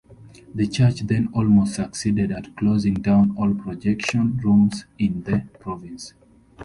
The 0.55 0.65
church 0.65 1.01
then 1.01 1.29
almost 1.31 1.75
succeeded 1.75 2.31
at 2.31 2.55
closing 2.57 2.95
down 2.95 3.37
all 3.37 3.53
projection 3.53 4.37
rooms 4.37 4.85
in 4.97 5.21
the 5.25 5.43
province. 5.59 6.13